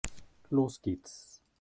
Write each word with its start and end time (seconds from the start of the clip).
Los 0.49 0.81
geht's! 0.81 1.43